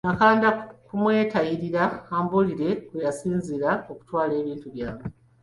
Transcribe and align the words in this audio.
Nakanda 0.07 0.47
kumwetayirira 0.87 1.83
ambuulire 2.15 2.69
kwe 2.85 2.99
yasinziira 3.05 3.71
okutwala 3.91 4.33
ebintu 4.41 4.67
byange. 4.75 5.05